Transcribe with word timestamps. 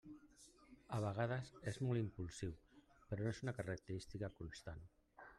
A 0.95 0.99
vegades 1.01 1.51
és 1.71 1.77
molt 1.87 1.99
impulsiu 2.01 2.55
però 3.11 3.25
no 3.27 3.33
és 3.33 3.43
una 3.45 3.53
característica 3.59 4.31
constant. 4.41 4.83